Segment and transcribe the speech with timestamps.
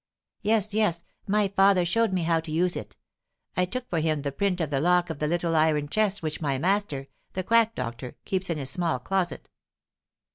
[0.41, 2.95] "Yes, yes, my father showed me how to use it.
[3.55, 6.41] I took for him the print of the lock of the little iron chest which
[6.41, 9.47] my master, the quack doctor, keeps in his small closet."